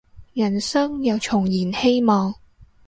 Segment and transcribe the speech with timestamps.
[0.33, 2.33] 人生又重燃希望